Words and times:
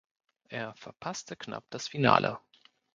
Er 0.49 0.73
verpasste 0.77 1.35
knapp 1.35 1.69
das 1.69 1.87
Finale. 1.87 2.39